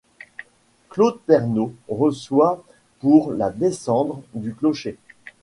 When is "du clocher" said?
4.33-4.97